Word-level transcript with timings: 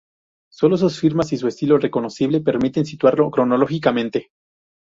Sólo 0.51 0.77
sus 0.77 0.99
firmas 0.99 1.31
y 1.31 1.37
su 1.37 1.47
estilo 1.47 1.77
reconocible 1.77 2.41
permiten 2.41 2.87
situarlo 2.87 3.29
cronológicamente. 3.29 4.31